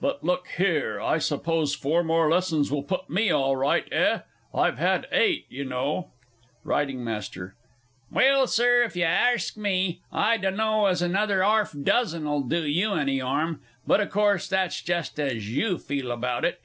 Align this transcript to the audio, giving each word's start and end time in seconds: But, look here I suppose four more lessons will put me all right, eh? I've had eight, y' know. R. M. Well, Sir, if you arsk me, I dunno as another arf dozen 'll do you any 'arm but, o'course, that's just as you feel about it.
But, 0.00 0.24
look 0.24 0.46
here 0.56 0.98
I 0.98 1.18
suppose 1.18 1.74
four 1.74 2.02
more 2.02 2.30
lessons 2.30 2.72
will 2.72 2.84
put 2.84 3.10
me 3.10 3.30
all 3.30 3.54
right, 3.54 3.86
eh? 3.92 4.20
I've 4.54 4.78
had 4.78 5.06
eight, 5.12 5.44
y' 5.52 5.62
know. 5.62 6.10
R. 6.64 6.80
M. 6.80 7.18
Well, 8.10 8.46
Sir, 8.46 8.82
if 8.84 8.96
you 8.96 9.04
arsk 9.04 9.58
me, 9.58 10.00
I 10.10 10.38
dunno 10.38 10.86
as 10.86 11.02
another 11.02 11.44
arf 11.44 11.76
dozen 11.82 12.26
'll 12.26 12.44
do 12.48 12.66
you 12.66 12.94
any 12.94 13.20
'arm 13.20 13.60
but, 13.86 14.00
o'course, 14.00 14.48
that's 14.48 14.80
just 14.80 15.20
as 15.20 15.54
you 15.54 15.76
feel 15.76 16.10
about 16.10 16.46
it. 16.46 16.62